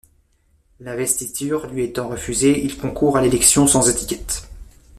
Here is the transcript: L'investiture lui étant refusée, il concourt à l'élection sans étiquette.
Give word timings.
L'investiture 0.79 1.67
lui 1.67 1.83
étant 1.83 2.09
refusée, 2.09 2.63
il 2.65 2.75
concourt 2.75 3.17
à 3.17 3.21
l'élection 3.21 3.67
sans 3.67 3.87
étiquette. 3.87 4.47